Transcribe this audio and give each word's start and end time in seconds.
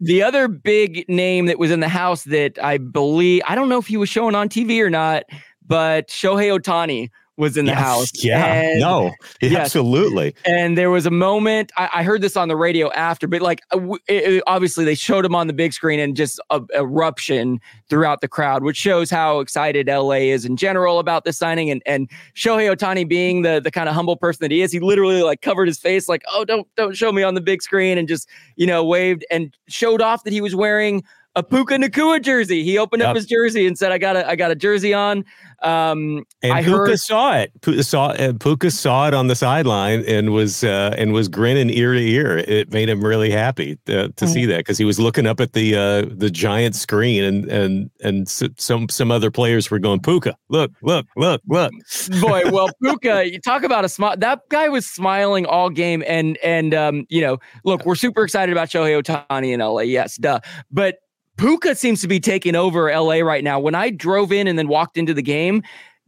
The 0.00 0.22
other 0.22 0.48
big 0.48 1.06
name 1.08 1.46
that 1.46 1.58
was 1.58 1.70
in 1.70 1.80
the 1.80 1.88
house 1.88 2.24
that 2.24 2.58
I 2.62 2.78
believe, 2.78 3.42
I 3.46 3.54
don't 3.54 3.68
know 3.68 3.78
if 3.78 3.86
he 3.86 3.98
was 3.98 4.08
showing 4.08 4.34
on 4.34 4.48
TV 4.48 4.80
or 4.80 4.88
not, 4.88 5.24
but 5.66 6.08
Shohei 6.08 6.58
Ohtani 6.58 7.10
was 7.40 7.56
in 7.56 7.64
the 7.64 7.72
Yes, 7.72 7.80
house. 7.80 8.10
Yeah. 8.24 8.44
And- 8.52 8.80
no. 8.80 9.12
Yes. 9.40 9.56
Absolutely. 9.56 10.34
And 10.44 10.78
there 10.78 10.90
was 10.90 11.06
a 11.06 11.10
moment, 11.10 11.72
I, 11.76 11.88
I 11.94 12.02
heard 12.04 12.20
this 12.20 12.36
on 12.36 12.46
the 12.48 12.56
radio 12.56 12.90
after, 12.92 13.26
but 13.26 13.42
like 13.42 13.62
uh, 13.74 13.94
it- 14.06 14.34
it- 14.34 14.42
obviously 14.46 14.84
they 14.84 14.94
showed 14.94 15.24
him 15.24 15.34
on 15.34 15.46
the 15.48 15.52
big 15.52 15.72
screen 15.72 15.98
and 15.98 16.14
just 16.14 16.38
a, 16.50 16.60
eruption 16.74 17.60
throughout 17.88 18.20
the 18.20 18.28
crowd, 18.28 18.62
which 18.62 18.76
shows 18.76 19.10
how 19.10 19.40
excited 19.40 19.88
LA 19.88 20.20
is 20.30 20.44
in 20.44 20.56
general 20.56 20.98
about 20.98 21.24
this 21.24 21.38
signing. 21.38 21.70
And 21.70 21.82
and 21.86 22.08
Shohei 22.36 22.72
Ohtani 22.72 23.08
being 23.08 23.42
the 23.42 23.60
the 23.62 23.70
kind 23.70 23.88
of 23.88 23.94
humble 23.94 24.16
person 24.16 24.38
that 24.42 24.50
he 24.50 24.60
is, 24.62 24.70
he 24.70 24.78
literally 24.80 25.22
like 25.22 25.40
covered 25.40 25.66
his 25.66 25.78
face, 25.78 26.08
like, 26.08 26.22
oh, 26.32 26.44
don't 26.44 26.68
don't 26.76 26.96
show 26.96 27.10
me 27.10 27.22
on 27.22 27.34
the 27.34 27.40
big 27.40 27.62
screen, 27.62 27.98
and 27.98 28.06
just 28.06 28.28
you 28.56 28.66
know 28.66 28.84
waved 28.84 29.24
and 29.30 29.56
showed 29.68 30.02
off 30.02 30.24
that 30.24 30.32
he 30.32 30.40
was 30.40 30.54
wearing 30.54 31.02
a 31.36 31.42
Puka 31.42 31.76
Nacua 31.76 32.20
jersey. 32.20 32.64
He 32.64 32.76
opened 32.76 33.02
up 33.02 33.14
his 33.14 33.26
jersey 33.26 33.66
and 33.66 33.78
said, 33.78 33.92
I 33.92 33.98
got 33.98 34.16
a 34.16 34.28
I 34.28 34.36
got 34.36 34.50
a 34.50 34.56
jersey 34.56 34.92
on. 34.92 35.24
Um, 35.62 36.24
And 36.42 36.54
I 36.54 36.62
Puka 36.62 36.76
heard 36.78 36.98
saw 36.98 37.36
it. 37.36 37.52
Puka 37.60 37.84
saw, 37.84 38.06
uh, 38.08 38.32
Puka 38.32 38.70
saw 38.70 39.06
it 39.08 39.14
on 39.14 39.26
the 39.26 39.36
sideline 39.36 40.02
and 40.08 40.30
was 40.32 40.64
uh, 40.64 40.94
and 40.96 41.12
was 41.12 41.28
grinning 41.28 41.70
ear 41.70 41.92
to 41.92 42.00
ear. 42.00 42.38
It 42.38 42.72
made 42.72 42.88
him 42.88 43.04
really 43.04 43.30
happy 43.30 43.78
to, 43.86 44.08
to 44.10 44.26
see 44.26 44.46
that 44.46 44.58
because 44.58 44.78
he 44.78 44.84
was 44.84 44.98
looking 44.98 45.26
up 45.26 45.38
at 45.38 45.52
the 45.52 45.76
uh, 45.76 46.14
the 46.16 46.30
giant 46.30 46.74
screen 46.74 47.22
and 47.22 47.44
and 47.50 47.90
and 48.02 48.28
some 48.28 48.88
some 48.88 49.10
other 49.10 49.30
players 49.30 49.70
were 49.70 49.78
going 49.78 50.00
Puka, 50.00 50.34
look, 50.48 50.72
look, 50.82 51.06
look, 51.16 51.42
look. 51.46 51.72
boy 52.20 52.42
well 52.50 52.68
puka 52.82 53.30
you 53.30 53.40
talk 53.40 53.62
about 53.62 53.84
a 53.84 53.88
smile 53.88 54.16
that 54.16 54.40
guy 54.48 54.68
was 54.68 54.86
smiling 54.86 55.46
all 55.46 55.68
game 55.70 56.02
and 56.06 56.38
and 56.38 56.74
um 56.74 57.06
you 57.08 57.20
know 57.20 57.38
look 57.64 57.84
we're 57.84 57.94
super 57.94 58.24
excited 58.24 58.50
about 58.52 58.68
shohei 58.68 59.00
ohtani 59.00 59.52
in 59.52 59.60
la 59.60 59.80
yes 59.80 60.16
duh 60.16 60.40
but 60.70 60.98
puka 61.40 61.74
seems 61.74 62.00
to 62.02 62.08
be 62.08 62.20
taking 62.20 62.54
over 62.54 62.94
la 62.94 63.14
right 63.20 63.42
now. 63.42 63.58
When 63.58 63.74
i 63.74 63.90
drove 63.90 64.30
in 64.30 64.46
and 64.46 64.58
then 64.58 64.68
walked 64.68 64.96
into 64.96 65.14
the 65.14 65.22
game 65.22 65.62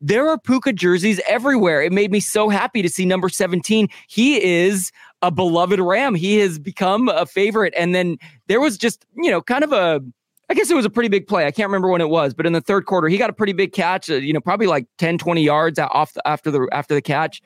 there 0.05 0.29
are 0.29 0.37
puka 0.37 0.73
jerseys 0.73 1.21
everywhere. 1.29 1.81
It 1.81 1.93
made 1.93 2.11
me 2.11 2.19
so 2.19 2.49
happy 2.49 2.83
to 2.83 2.89
see 2.89 3.07
number 3.07 3.29
17 3.29 3.89
he 4.09 4.43
is 4.43 4.91
a 5.23 5.31
beloved 5.31 5.79
ram. 5.79 6.17
He 6.17 6.39
has 6.39 6.59
become 6.59 7.09
a 7.09 7.25
favorite. 7.25 7.73
And 7.77 7.95
then 7.95 8.19
there 8.49 8.61
was 8.61 8.77
just 8.77 9.07
you 9.17 9.31
know 9.31 9.41
kind 9.41 9.65
of 9.65 9.73
a 9.73 10.03
I 10.51 10.55
guess 10.55 10.71
it 10.71 10.75
was 10.75 10.85
a 10.85 10.91
pretty 10.91 11.09
big 11.09 11.27
play. 11.27 11.47
I 11.47 11.51
can't 11.51 11.69
remember 11.69 11.89
when 11.89 12.03
it 12.03 12.11
was, 12.11 12.35
but 12.35 12.45
in 12.45 12.53
the 12.53 12.61
third 12.61 12.85
quarter, 12.85 13.09
he 13.09 13.17
got 13.17 13.31
a 13.31 13.33
pretty 13.33 13.55
big 13.55 13.73
catch, 13.73 14.11
uh, 14.11 14.17
you 14.17 14.35
know, 14.35 14.41
probably 14.41 14.67
like 14.67 14.87
10, 14.99 15.17
20 15.17 15.43
yards 15.43 15.79
off 15.79 16.13
the, 16.13 16.29
after 16.29 16.51
the 16.51 16.69
after 16.73 16.95
the 16.95 17.01
catch. 17.01 17.41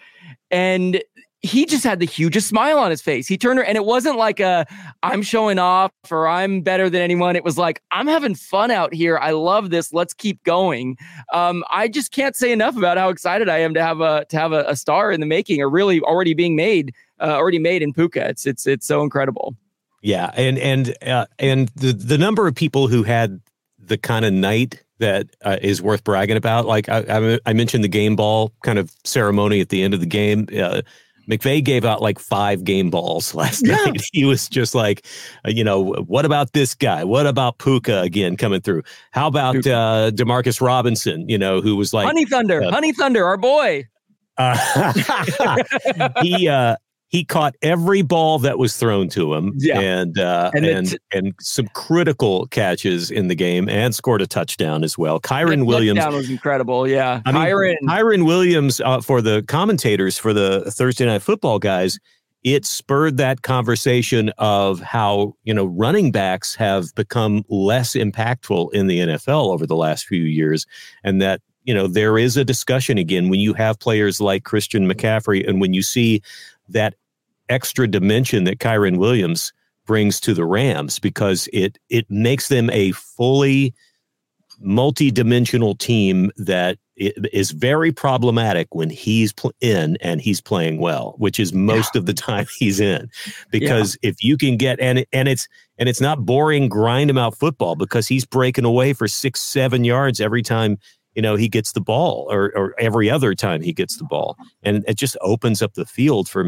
And 0.51 1.01
he 1.47 1.65
just 1.65 1.85
had 1.85 2.01
the 2.01 2.07
hugest 2.07 2.49
smile 2.49 2.79
on 2.79 2.91
his 2.91 3.01
face. 3.01 3.27
He 3.27 3.39
turned 3.39 3.59
her, 3.59 3.65
and 3.65 3.77
it 3.77 3.85
wasn't 3.85 4.17
like 4.17 4.41
a 4.41 4.67
I'm 5.03 5.23
showing 5.23 5.59
off 5.59 5.93
or 6.11 6.27
I'm 6.27 6.61
better 6.61 6.91
than 6.91 7.01
anyone. 7.01 7.37
It 7.37 7.45
was 7.45 7.57
like, 7.57 7.83
I'm 7.91 8.07
having 8.07 8.35
fun 8.35 8.71
out 8.71 8.93
here. 8.93 9.19
I 9.19 9.31
love 9.31 9.71
this. 9.71 9.93
Let's 9.93 10.13
keep 10.13 10.43
going. 10.45 10.99
Um, 11.33 11.65
I 11.71 11.89
just 11.89 12.13
can't 12.13 12.37
say 12.37 12.53
enough 12.53 12.77
about 12.77 12.99
how 12.99 13.09
excited 13.09 13.49
I 13.49 13.59
am 13.59 13.75
to 13.75 13.83
have 13.83 14.01
a 14.01 14.25
to 14.27 14.39
have 14.39 14.53
a, 14.53 14.65
a 14.69 14.77
star 14.77 15.13
in 15.13 15.21
the 15.21 15.27
making, 15.27 15.63
or 15.63 15.71
really 15.71 16.01
already 16.01 16.35
being 16.35 16.57
made, 16.57 16.95
uh, 17.21 17.35
already 17.35 17.59
made 17.59 17.83
in 17.83 17.93
Puka. 17.93 18.29
It's 18.29 18.47
it's 18.47 18.67
it's 18.67 18.87
so 18.87 19.03
incredible. 19.03 19.57
Yeah, 20.03 20.31
and 20.35 20.59
and 20.59 20.97
uh, 21.03 21.27
and 21.39 21.69
the 21.77 21.93
the 21.93 22.19
number 22.19 22.47
of 22.47 22.55
people 22.55 22.89
who 22.89 23.03
had 23.03 23.41
the 23.79 23.97
kind 23.97 24.25
of 24.25 24.33
night 24.33 24.83
that 24.99 25.29
uh, 25.43 25.59
is 25.63 25.83
worth 25.83 26.05
bragging 26.05 26.37
about. 26.37 26.67
Like 26.67 26.89
I, 26.89 27.05
I, 27.09 27.39
I 27.47 27.53
mentioned 27.53 27.85
the 27.85 27.89
game 27.89 28.17
ball 28.17 28.53
kind 28.63 28.79
of 28.79 28.93
ceremony 29.05 29.61
at 29.61 29.69
the 29.69 29.83
end 29.83 29.95
of 29.95 30.01
the 30.01 30.07
game. 30.07 30.49
Uh, 30.57 30.83
McVay 31.29 31.63
gave 31.63 31.85
out 31.85 32.01
like 32.03 32.19
five 32.19 32.65
game 32.65 32.91
balls 32.91 33.35
last 33.35 33.67
Yeah. 33.67 33.77
night. 33.77 34.03
He 34.13 34.25
was 34.25 34.49
just 34.49 34.75
like, 34.75 35.05
uh, 35.47 35.51
you 35.51 35.65
know, 35.65 35.95
what 36.07 36.25
about 36.25 36.53
this 36.53 36.75
guy? 36.75 37.05
What 37.05 37.27
about 37.27 37.59
Puka 37.59 38.01
again 38.03 38.37
coming 38.37 38.61
through? 38.61 38.83
How 39.13 39.27
about 39.27 39.57
uh, 39.67 40.11
Demarcus 40.15 40.61
Robinson? 40.61 41.29
You 41.29 41.39
know, 41.39 41.61
who 41.61 41.77
was 41.77 41.93
like, 41.93 42.07
Honey 42.07 42.25
Thunder, 42.25 42.63
uh, 42.63 42.71
Honey 42.71 42.93
Thunder, 42.93 43.25
our 43.25 43.37
boy. 43.37 43.85
uh, 44.39 45.63
he 46.23 46.47
uh, 46.47 46.77
he 47.17 47.25
caught 47.25 47.55
every 47.63 48.03
ball 48.03 48.39
that 48.41 48.59
was 48.59 48.77
thrown 48.77 49.09
to 49.09 49.33
him, 49.33 49.55
Yeah. 49.57 49.81
and 49.81 50.19
uh, 50.19 50.51
And 50.53 50.67
and 50.67 50.99
and, 51.15 51.35
some 51.41 51.67
critical 51.69 52.47
catches 52.49 53.11
in 53.11 53.29
the 53.29 53.35
game, 53.35 53.71
and 53.71 53.95
scored 53.95 54.21
a 54.21 54.27
touchdown 54.27 54.85
as 54.85 54.99
well. 54.99 55.19
Kyren 55.19 55.65
Williams. 55.65 55.99
was 56.09 56.29
incredible. 56.29 56.87
Yeah, 56.87 57.23
I 57.25 57.33
mean, 57.33 57.43
Kyren. 57.43 57.77
Kyren 57.89 58.27
Williams 58.27 58.83
uh, 58.83 59.01
for 59.01 59.23
the 59.23 59.43
commentators 59.49 60.19
for 60.19 60.35
the 60.35 60.71
Thursday 60.71 61.07
Night 61.07 61.23
Football 61.23 61.59
guys. 61.59 61.99
It 62.45 62.67
spurred 62.67 63.17
that 63.17 63.41
conversation 63.41 64.29
of 64.37 64.81
how 64.81 65.33
you 65.45 65.55
know 65.55 65.65
running 65.65 66.13
backs 66.13 66.55
have 66.57 66.95
become 66.97 67.45
less 67.49 67.95
impactful 67.95 68.75
in 68.75 68.89
the 68.89 68.99
NFL 68.99 69.53
over 69.55 69.67
the 69.67 69.75
last 69.75 70.05
few 70.05 70.23
years, 70.23 70.67
and 71.03 71.23
that 71.23 71.41
you 71.65 71.73
know 71.73 71.87
there 71.87 72.19
is 72.19 72.37
a 72.37 72.45
discussion 72.45 72.99
again 72.99 73.31
when 73.31 73.41
you 73.41 73.55
have 73.55 73.79
players 73.81 74.21
like 74.21 74.45
Christian 74.45 74.87
McCaffrey, 74.87 75.49
and 75.49 75.63
when 75.63 75.73
you 75.73 75.81
see 75.83 76.21
that 76.69 76.95
extra 77.49 77.87
dimension 77.87 78.45
that 78.45 78.59
Kyren 78.59 78.99
Williams 78.99 79.53
brings 79.87 80.21
to 80.21 80.35
the 80.35 80.45
Rams, 80.45 80.99
because 80.99 81.49
it 81.53 81.79
it 81.89 82.11
makes 82.11 82.49
them 82.49 82.71
a 82.71 82.93
fully 82.93 83.75
multi-dimensional 84.61 85.75
team 85.75 86.31
that 86.37 86.79
is 86.97 87.51
very 87.51 87.93
problematic 87.93 88.75
when 88.75 88.89
he's 88.89 89.33
pl- 89.33 89.53
in 89.61 89.99
and 90.01 90.21
he's 90.23 90.41
playing 90.41 90.81
well 90.81 91.15
which 91.19 91.39
is 91.39 91.53
most 91.53 91.95
of 91.95 92.07
the 92.07 92.15
time 92.15 92.47
he's 92.59 92.81
in. 92.81 93.11
Because 93.51 93.99
if 94.03 94.23
you 94.23 94.37
can 94.39 94.57
get 94.57 94.81
and 94.81 95.05
and 95.13 95.29
it's 95.29 95.47
and 95.79 95.89
it's 95.89 96.01
not 96.01 96.25
boring 96.25 96.69
grind 96.69 97.11
him 97.11 97.19
out 97.19 97.37
football 97.37 97.75
because 97.75 98.09
he's 98.09 98.25
breaking 98.25 98.65
away 98.65 98.95
for 98.95 99.07
six 99.07 99.43
seven 99.43 99.85
yards 99.85 100.21
every 100.21 100.43
time 100.43 100.79
you 101.17 101.23
know 101.23 101.35
he 101.35 101.49
gets 101.49 101.73
the 101.73 101.81
ball 101.81 102.29
or, 102.31 102.53
or 102.57 102.75
every 102.79 103.11
other 103.11 103.35
time 103.35 103.61
he 103.61 103.73
gets 103.73 103.97
the 103.97 104.05
ball 104.05 104.37
and 104.63 104.85
it 104.87 104.97
just 104.97 105.17
opens 105.23 105.63
up 105.63 105.75
the 105.75 105.87
field 105.87 106.29
for 106.29 106.47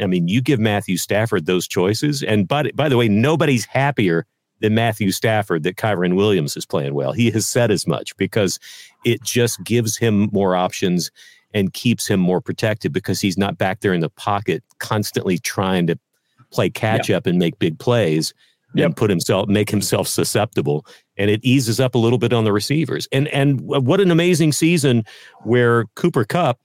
i 0.00 0.06
mean 0.06 0.28
you 0.28 0.40
give 0.40 0.58
matthew 0.58 0.96
stafford 0.96 1.44
those 1.44 1.68
choices 1.68 2.22
and 2.22 2.48
by, 2.48 2.70
by 2.74 2.88
the 2.88 2.96
way 2.96 3.08
nobody's 3.08 3.66
happier 3.66 4.24
than 4.60 4.74
Matthew 4.74 5.10
Stafford 5.10 5.64
that 5.64 5.76
Kyren 5.76 6.14
Williams 6.14 6.56
is 6.56 6.64
playing 6.64 6.94
well. 6.94 7.12
He 7.12 7.30
has 7.32 7.44
said 7.44 7.70
as 7.70 7.86
much 7.86 8.16
because 8.16 8.58
it 9.04 9.22
just 9.22 9.62
gives 9.64 9.98
him 9.98 10.30
more 10.32 10.56
options 10.56 11.10
and 11.52 11.72
keeps 11.72 12.06
him 12.06 12.20
more 12.20 12.40
protected 12.40 12.92
because 12.92 13.20
he's 13.20 13.36
not 13.36 13.58
back 13.58 13.80
there 13.80 13.92
in 13.92 14.00
the 14.00 14.08
pocket 14.08 14.62
constantly 14.78 15.38
trying 15.38 15.86
to 15.88 15.98
play 16.50 16.70
catch 16.70 17.10
up 17.10 17.26
and 17.26 17.38
make 17.38 17.58
big 17.58 17.78
plays. 17.78 18.32
Yep. 18.74 18.86
and 18.86 18.96
put 18.96 19.10
himself 19.10 19.48
make 19.48 19.70
himself 19.70 20.08
susceptible 20.08 20.84
and 21.16 21.30
it 21.30 21.40
eases 21.44 21.78
up 21.78 21.94
a 21.94 21.98
little 21.98 22.18
bit 22.18 22.32
on 22.32 22.44
the 22.44 22.52
receivers 22.52 23.06
and 23.12 23.28
and 23.28 23.60
what 23.60 24.00
an 24.00 24.10
amazing 24.10 24.52
season 24.52 25.04
where 25.44 25.84
Cooper 25.94 26.24
Kupp 26.24 26.58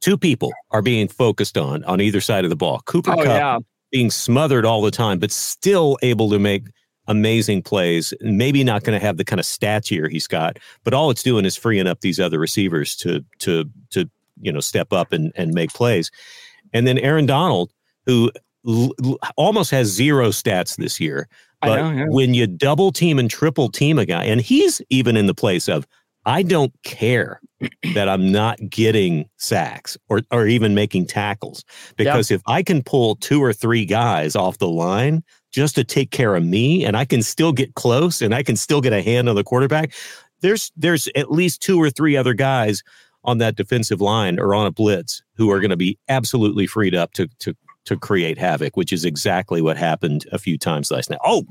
two 0.00 0.18
people 0.18 0.52
are 0.72 0.82
being 0.82 1.06
focused 1.06 1.56
on 1.56 1.84
on 1.84 2.00
either 2.00 2.20
side 2.20 2.44
of 2.44 2.50
the 2.50 2.56
ball 2.56 2.80
Cooper 2.86 3.12
oh, 3.12 3.16
Kupp 3.16 3.26
yeah. 3.26 3.58
being 3.92 4.10
smothered 4.10 4.64
all 4.64 4.82
the 4.82 4.90
time 4.90 5.18
but 5.20 5.30
still 5.30 5.96
able 6.02 6.28
to 6.30 6.40
make 6.40 6.64
amazing 7.06 7.62
plays 7.62 8.12
maybe 8.20 8.64
not 8.64 8.82
going 8.82 8.98
to 8.98 9.04
have 9.04 9.16
the 9.16 9.24
kind 9.24 9.38
of 9.38 9.46
stats 9.46 9.88
here 9.88 10.08
he's 10.08 10.26
got 10.26 10.58
but 10.82 10.92
all 10.92 11.08
it's 11.08 11.22
doing 11.22 11.44
is 11.44 11.56
freeing 11.56 11.86
up 11.86 12.00
these 12.00 12.18
other 12.18 12.38
receivers 12.38 12.96
to 12.96 13.24
to 13.38 13.64
to 13.90 14.10
you 14.40 14.52
know 14.52 14.60
step 14.60 14.92
up 14.92 15.12
and 15.12 15.32
and 15.36 15.54
make 15.54 15.72
plays 15.72 16.10
and 16.72 16.86
then 16.86 16.98
Aaron 16.98 17.26
Donald 17.26 17.72
who 18.06 18.30
l- 18.66 19.18
almost 19.36 19.70
has 19.70 19.88
zero 19.88 20.28
stats 20.28 20.76
this 20.76 21.00
year. 21.00 21.28
But 21.60 21.76
know, 21.76 21.90
yeah. 21.90 22.06
when 22.08 22.34
you 22.34 22.46
double 22.46 22.92
team 22.92 23.18
and 23.18 23.30
triple 23.30 23.68
team 23.68 23.98
a 23.98 24.06
guy, 24.06 24.24
and 24.24 24.40
he's 24.40 24.80
even 24.90 25.16
in 25.16 25.26
the 25.26 25.34
place 25.34 25.68
of, 25.68 25.86
I 26.24 26.42
don't 26.42 26.72
care 26.84 27.40
that 27.94 28.08
I'm 28.08 28.30
not 28.30 28.58
getting 28.68 29.28
sacks 29.38 29.96
or, 30.08 30.20
or 30.30 30.46
even 30.46 30.74
making 30.74 31.06
tackles. 31.06 31.64
Because 31.96 32.30
if 32.30 32.42
I 32.46 32.62
can 32.62 32.82
pull 32.82 33.16
two 33.16 33.42
or 33.42 33.52
three 33.52 33.84
guys 33.84 34.36
off 34.36 34.58
the 34.58 34.68
line 34.68 35.22
just 35.50 35.74
to 35.76 35.84
take 35.84 36.10
care 36.10 36.36
of 36.36 36.44
me 36.44 36.84
and 36.84 36.96
I 36.96 37.04
can 37.04 37.22
still 37.22 37.52
get 37.52 37.74
close 37.74 38.20
and 38.20 38.34
I 38.34 38.42
can 38.42 38.56
still 38.56 38.80
get 38.80 38.92
a 38.92 39.02
hand 39.02 39.28
on 39.28 39.36
the 39.36 39.44
quarterback, 39.44 39.92
there's 40.40 40.70
there's 40.76 41.08
at 41.16 41.32
least 41.32 41.62
two 41.62 41.80
or 41.80 41.90
three 41.90 42.16
other 42.16 42.34
guys 42.34 42.82
on 43.24 43.38
that 43.38 43.56
defensive 43.56 44.00
line 44.00 44.38
or 44.38 44.54
on 44.54 44.66
a 44.66 44.70
blitz 44.70 45.22
who 45.34 45.50
are 45.50 45.60
going 45.60 45.70
to 45.70 45.76
be 45.76 45.98
absolutely 46.08 46.66
freed 46.66 46.94
up 46.94 47.12
to 47.12 47.26
to 47.40 47.54
to 47.88 47.96
create 47.96 48.36
havoc, 48.36 48.76
which 48.76 48.92
is 48.92 49.06
exactly 49.06 49.62
what 49.62 49.78
happened 49.78 50.26
a 50.30 50.38
few 50.38 50.58
times 50.58 50.90
last 50.90 51.08
night. 51.08 51.18
Oh, 51.24 51.44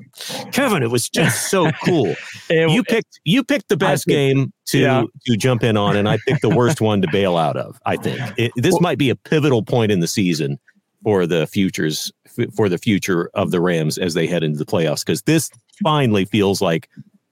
Kevin, 0.52 0.84
it 0.84 0.92
was 0.92 1.10
just 1.10 1.50
so 1.50 1.72
cool. 1.84 2.14
it, 2.48 2.70
you 2.70 2.84
picked 2.84 3.20
you 3.24 3.44
picked 3.44 3.70
the 3.70 3.78
best 3.78 4.06
game 4.06 4.54
to 4.68 4.80
yeah. 4.80 5.04
to 5.26 5.36
jump 5.36 5.64
in 5.64 5.78
on, 5.78 5.96
and 5.96 6.08
I 6.08 6.20
picked 6.28 6.44
the 6.44 6.56
worst 6.56 6.80
one 6.80 7.02
to 7.02 7.08
bail 7.12 7.38
out 7.38 7.58
of. 7.58 7.80
I 7.88 7.98
think 7.98 8.20
it, 8.38 8.52
this 8.56 8.74
well, 8.74 8.82
might 8.82 9.00
be 9.00 9.10
a 9.10 9.16
pivotal 9.16 9.64
point 9.64 9.92
in 9.92 10.00
the 10.00 10.08
season 10.08 10.60
for 11.04 11.26
the 11.26 11.48
futures 11.48 12.12
for 12.56 12.70
the 12.70 12.78
future 12.78 13.32
of 13.34 13.50
the 13.50 13.60
Rams 13.60 13.98
as 13.98 14.14
they 14.14 14.28
head 14.28 14.44
into 14.44 14.60
the 14.60 14.66
playoffs 14.66 15.04
because 15.04 15.24
this 15.24 15.50
finally 15.84 16.26
feels 16.26 16.62
like 16.62 16.88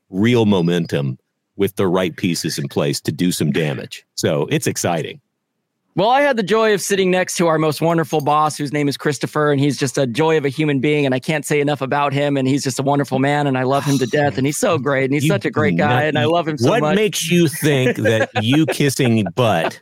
real 0.09 0.47
momentum 0.47 1.19
with 1.57 1.75
the 1.75 1.87
right 1.87 2.15
pieces 2.17 2.57
in 2.57 2.67
place 2.67 2.99
to 3.01 3.11
do 3.11 3.31
some 3.31 3.51
damage. 3.51 4.03
So 4.15 4.47
it's 4.49 4.67
exciting. 4.67 5.21
Well, 5.97 6.09
I 6.09 6.23
had 6.23 6.35
the 6.35 6.43
joy 6.43 6.73
of 6.73 6.81
sitting 6.81 7.09
next 7.09 7.35
to 7.35 7.47
our 7.47 7.57
most 7.57 7.79
wonderful 7.79 8.19
boss, 8.19 8.57
whose 8.57 8.73
name 8.73 8.89
is 8.89 8.97
Christopher, 8.97 9.53
and 9.53 9.61
he's 9.61 9.77
just 9.77 9.97
a 9.97 10.05
joy 10.05 10.35
of 10.35 10.43
a 10.43 10.49
human 10.49 10.81
being. 10.81 11.05
And 11.05 11.15
I 11.15 11.19
can't 11.19 11.45
say 11.45 11.61
enough 11.61 11.79
about 11.79 12.11
him. 12.11 12.35
And 12.35 12.45
he's 12.49 12.65
just 12.65 12.79
a 12.79 12.83
wonderful 12.83 13.17
man, 13.17 13.47
and 13.47 13.57
I 13.57 13.63
love 13.63 13.85
him 13.85 13.97
to 13.99 14.05
death. 14.05 14.37
And 14.37 14.45
he's 14.45 14.57
so 14.57 14.77
great, 14.77 15.05
and 15.05 15.13
he's 15.13 15.23
you, 15.23 15.29
such 15.29 15.45
a 15.45 15.49
great 15.49 15.77
guy, 15.77 16.03
and 16.03 16.19
I 16.19 16.25
love 16.25 16.49
him 16.49 16.57
so 16.57 16.69
what 16.69 16.81
much. 16.81 16.89
What 16.89 16.95
makes 16.95 17.31
you 17.31 17.47
think 17.47 17.95
that 17.99 18.29
you 18.43 18.65
kissing 18.65 19.23
butt 19.35 19.79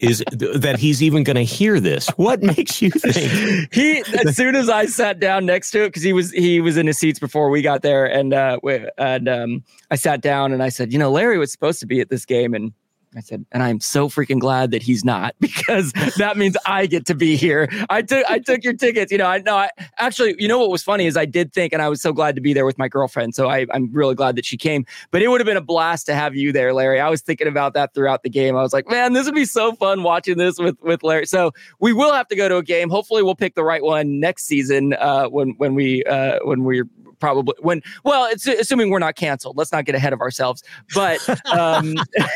is 0.00 0.24
that 0.32 0.76
he's 0.80 1.04
even 1.04 1.22
going 1.22 1.36
to 1.36 1.44
hear 1.44 1.78
this? 1.78 2.08
What 2.16 2.42
makes 2.42 2.82
you 2.82 2.90
think 2.90 3.68
he? 3.72 4.02
As 4.26 4.36
soon 4.36 4.56
as 4.56 4.68
I 4.68 4.86
sat 4.86 5.20
down 5.20 5.46
next 5.46 5.70
to 5.70 5.84
it, 5.84 5.90
because 5.90 6.02
he 6.02 6.12
was 6.12 6.32
he 6.32 6.60
was 6.60 6.76
in 6.76 6.88
his 6.88 6.98
seats 6.98 7.20
before 7.20 7.48
we 7.48 7.62
got 7.62 7.82
there, 7.82 8.06
and 8.06 8.34
uh, 8.34 8.58
and 8.98 9.28
um, 9.28 9.62
I 9.88 9.94
sat 9.94 10.20
down 10.20 10.52
and 10.52 10.64
I 10.64 10.68
said, 10.68 10.92
you 10.92 10.98
know, 10.98 11.12
Larry 11.12 11.38
was 11.38 11.52
supposed 11.52 11.78
to 11.78 11.86
be 11.86 12.00
at 12.00 12.10
this 12.10 12.24
game, 12.24 12.54
and 12.54 12.72
I 13.16 13.20
said, 13.20 13.44
and 13.52 13.62
I'm 13.62 13.80
so 13.80 14.08
freaking 14.08 14.38
glad 14.38 14.70
that 14.72 14.82
he's 14.82 15.04
not 15.04 15.34
because 15.40 15.92
that 16.16 16.36
means 16.36 16.56
I 16.66 16.86
get 16.86 17.06
to 17.06 17.14
be 17.14 17.36
here. 17.36 17.68
I 17.90 18.02
took 18.02 18.24
I 18.28 18.38
took 18.38 18.64
your 18.64 18.72
tickets. 18.72 19.12
You 19.12 19.18
know, 19.18 19.26
I 19.26 19.38
know 19.38 19.56
I 19.56 19.70
actually, 19.98 20.34
you 20.38 20.48
know 20.48 20.58
what 20.58 20.70
was 20.70 20.82
funny 20.82 21.06
is 21.06 21.16
I 21.16 21.24
did 21.24 21.52
think, 21.52 21.72
and 21.72 21.82
I 21.82 21.88
was 21.88 22.02
so 22.02 22.12
glad 22.12 22.34
to 22.34 22.40
be 22.40 22.52
there 22.52 22.66
with 22.66 22.78
my 22.78 22.88
girlfriend. 22.88 23.34
So 23.34 23.48
I, 23.48 23.66
I'm 23.72 23.92
really 23.92 24.14
glad 24.14 24.36
that 24.36 24.44
she 24.44 24.56
came. 24.56 24.84
But 25.10 25.22
it 25.22 25.28
would 25.28 25.40
have 25.40 25.46
been 25.46 25.56
a 25.56 25.62
blast 25.62 26.06
to 26.06 26.14
have 26.14 26.34
you 26.34 26.52
there, 26.52 26.72
Larry. 26.72 27.00
I 27.00 27.08
was 27.08 27.22
thinking 27.22 27.48
about 27.48 27.74
that 27.74 27.94
throughout 27.94 28.22
the 28.22 28.30
game. 28.30 28.56
I 28.56 28.62
was 28.62 28.72
like, 28.72 28.88
man, 28.88 29.12
this 29.12 29.26
would 29.26 29.34
be 29.34 29.44
so 29.44 29.72
fun 29.74 30.02
watching 30.02 30.38
this 30.38 30.58
with 30.58 30.80
with 30.82 31.02
Larry. 31.02 31.26
So 31.26 31.52
we 31.80 31.92
will 31.92 32.12
have 32.12 32.28
to 32.28 32.36
go 32.36 32.48
to 32.48 32.56
a 32.56 32.62
game. 32.62 32.90
Hopefully, 32.90 33.22
we'll 33.22 33.34
pick 33.34 33.54
the 33.54 33.64
right 33.64 33.82
one 33.82 34.20
next 34.20 34.44
season 34.44 34.94
uh, 34.94 35.26
when 35.28 35.54
when 35.58 35.74
we 35.74 36.04
uh, 36.04 36.38
when 36.44 36.64
we're 36.64 36.86
probably 37.24 37.54
when 37.60 37.82
well 38.04 38.26
it's 38.26 38.46
assuming 38.46 38.90
we're 38.90 38.98
not 38.98 39.16
canceled 39.16 39.56
let's 39.56 39.72
not 39.72 39.84
get 39.84 39.94
ahead 39.94 40.12
of 40.12 40.20
ourselves 40.20 40.62
but 40.94 41.26
um, 41.50 41.94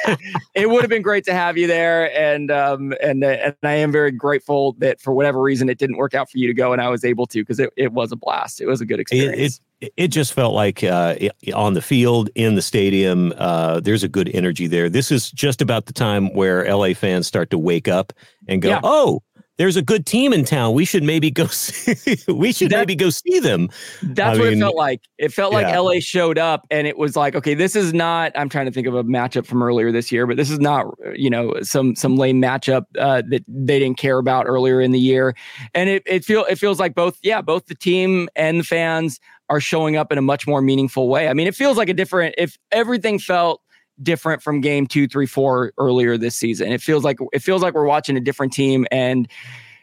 it 0.55 0.68
would 0.69 0.83
have 0.83 0.91
been 0.91 1.03
great 1.03 1.25
to 1.25 1.33
have 1.33 1.57
you 1.57 1.67
there 1.67 2.15
and 2.17 2.51
um, 2.51 2.93
and 3.03 3.25
and 3.25 3.55
i 3.63 3.73
am 3.73 3.93
very 3.93 4.11
grateful 4.11 4.75
that 4.79 5.01
for 5.01 5.13
whatever 5.13 5.41
reason 5.41 5.69
it 5.69 5.79
didn't 5.79 5.97
work 5.97 6.15
out 6.15 6.31
for 6.31 6.39
you 6.39 6.47
to 6.47 6.55
go 6.55 6.73
and 6.73 6.81
i 6.81 6.89
was 6.89 7.05
able 7.05 7.27
to 7.27 7.43
because 7.43 7.59
it, 7.59 7.71
it 7.77 7.93
was 7.93 8.13
a 8.13 8.17
blast. 8.17 8.61
It 8.61 8.67
was 8.67 8.81
a 8.81 8.87
good 8.87 9.01
experience 9.01 9.61
it, 9.81 9.87
it, 9.87 9.93
it 9.97 10.09
just 10.09 10.33
felt 10.33 10.55
like 10.55 10.83
uh, 10.83 11.17
on 11.55 11.75
the 11.75 11.83
field 11.83 12.31
in 12.35 12.55
the 12.55 12.63
stadium 12.63 13.33
uh, 13.37 13.81
there's 13.81 14.03
a 14.03 14.09
good 14.09 14.29
energy 14.35 14.67
there. 14.67 14.89
This 14.89 15.13
is 15.13 15.31
just 15.31 15.63
about 15.63 15.87
the 15.87 15.93
time 15.93 16.33
where 16.35 16.75
la 16.75 16.95
fans 16.95 17.27
start 17.27 17.51
to 17.51 17.59
wake 17.59 17.89
up 17.89 18.13
and 18.49 18.61
go 18.61 18.71
yeah. 18.71 18.81
oh 18.83 19.23
there's 19.59 19.77
a 19.77 19.83
good 19.83 20.07
team 20.07 20.33
in 20.33 20.45
town. 20.45 20.73
We 20.73 20.85
should 20.85 21.03
maybe 21.03 21.31
go 21.31 21.47
see, 21.49 22.17
we 22.33 22.53
should 22.53 22.71
that, 22.71 22.79
maybe 22.79 22.95
go 22.95 23.11
see 23.11 23.41
them. 23.41 23.69
That's 24.03 24.39
I 24.39 24.41
what 24.41 24.49
mean, 24.51 24.59
it 24.59 24.61
felt 24.61 24.77
like. 24.77 25.01
It 25.19 25.33
felt 25.33 25.53
like 25.53 25.67
yeah. 25.67 25.81
LA 25.81 25.95
showed 25.99 26.39
up 26.39 26.67
and 26.71 26.87
it 26.87 26.97
was 26.97 27.17
like, 27.17 27.35
okay, 27.35 27.55
this 27.55 27.77
is 27.77 27.93
not 27.93 28.33
I'm 28.37 28.49
trying 28.49 28.67
to 28.67 28.73
think 28.73 28.87
of 28.87 28.95
a 28.95 29.05
matchup 29.05 29.47
from 29.47 29.63
earlier 29.63 29.93
this 29.93 30.11
year, 30.11 30.27
but 30.27 30.37
this 30.37 30.51
is 30.51 30.61
not, 30.61 30.87
you 31.15 31.29
know, 31.29 31.55
some 31.63 31.97
some 31.97 32.17
lame 32.17 32.41
matchup 32.41 32.85
uh, 32.99 33.23
that 33.29 33.45
they 33.49 33.79
didn't 33.81 33.99
care 33.99 34.19
about 34.19 34.47
earlier 34.47 34.81
in 34.81 34.93
the 34.93 35.01
year. 35.01 35.35
And 35.75 35.91
it 35.91 36.03
it 36.07 36.25
feel 36.25 36.45
it 36.45 36.57
feels 36.57 36.79
like 36.79 36.95
both 36.95 37.19
yeah, 37.23 37.43
both 37.43 37.67
the 37.67 37.75
team 37.75 38.29
and 38.37 38.61
the 38.61 38.65
fans 38.65 39.21
are 39.51 39.61
showing 39.61 39.97
up 39.97 40.13
in 40.13 40.19
a 40.19 40.23
much 40.23 40.47
more 40.47 40.63
meaningful 40.63 41.09
way. 41.09 41.29
I 41.29 41.35
mean, 41.35 41.47
it 41.47 41.55
feels 41.55 41.77
like 41.77 41.89
a 41.89 41.95
different 41.95 42.35
if 42.39 42.57
everything 42.71 43.19
felt 43.19 43.61
different 44.03 44.43
from 44.43 44.61
game 44.61 44.87
two, 44.87 45.09
three, 45.09 45.27
four 45.27 45.73
earlier 45.79 46.17
this 46.17 46.37
season. 46.37 46.73
It 46.73 46.81
feels 46.81 47.05
like 47.05 47.19
it 47.33 47.41
feels 47.41 47.63
like 47.63 47.75
we're 47.75 47.87
watching 47.87 48.17
a 48.17 48.21
different 48.21 48.53
team 48.53 48.87
and 48.91 49.29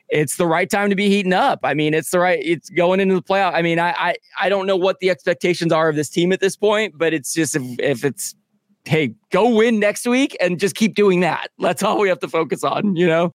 it's 0.09 0.37
the 0.37 0.45
right 0.45 0.69
time 0.69 0.89
to 0.91 0.95
be 0.95 1.09
heating 1.09 1.33
up. 1.33 1.59
I 1.63 1.73
mean, 1.73 1.93
it's 1.93 2.11
the 2.11 2.19
right, 2.19 2.39
it's 2.41 2.69
going 2.69 2.99
into 2.99 3.15
the 3.15 3.23
playoff. 3.23 3.53
I 3.53 3.61
mean, 3.63 3.79
I, 3.79 3.89
I, 3.91 4.15
I 4.39 4.49
don't 4.49 4.67
know 4.67 4.75
what 4.75 4.99
the 4.99 5.09
expectations 5.09 5.71
are 5.71 5.89
of 5.89 5.95
this 5.95 6.09
team 6.09 6.31
at 6.31 6.39
this 6.39 6.55
point, 6.55 6.95
but 6.95 7.13
it's 7.13 7.33
just 7.33 7.55
if, 7.55 7.63
if 7.79 8.05
it's, 8.05 8.35
hey, 8.85 9.15
go 9.31 9.49
win 9.49 9.79
next 9.79 10.05
week 10.05 10.37
and 10.39 10.59
just 10.59 10.75
keep 10.75 10.93
doing 10.93 11.21
that. 11.21 11.49
That's 11.57 11.81
all 11.81 11.99
we 11.99 12.07
have 12.09 12.19
to 12.19 12.27
focus 12.27 12.63
on, 12.63 12.95
you 12.95 13.07
know? 13.07 13.33